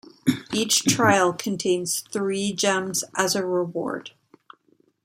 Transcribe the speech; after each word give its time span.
Each 0.51 0.83
trial 0.83 1.31
contains 1.31 1.99
three 1.99 2.53
gems 2.53 3.03
as 3.13 3.35
a 3.35 3.45
reward. 3.45 4.13